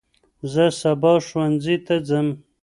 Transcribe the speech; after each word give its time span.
زه 0.51 0.65
سباه 0.79 1.19
ښوونځي 1.27 1.75
ته 1.85 1.95
ځم. 2.07 2.27